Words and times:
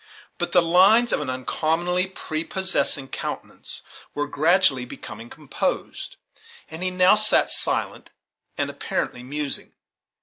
But 0.39 0.51
the 0.51 0.63
lines 0.63 1.13
of 1.13 1.21
an 1.21 1.29
uncommonly 1.29 2.07
prepossessing 2.07 3.09
countenance 3.09 3.83
were 4.15 4.25
gradually 4.27 4.83
becoming 4.83 5.29
composed; 5.29 6.15
and 6.71 6.81
he 6.81 6.89
now 6.89 7.13
sat 7.13 7.51
silent, 7.51 8.09
and 8.57 8.71
apparently 8.71 9.21
musing. 9.21 9.73